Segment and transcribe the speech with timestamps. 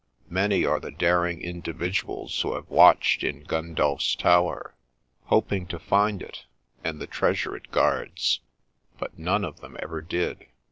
[0.31, 4.73] Many are the daring individuals who have watched in Gundulph's Tower,
[5.25, 6.45] hoping to find it,
[6.83, 8.39] and the treasure it guards;—
[8.99, 10.47] but none of them ever did.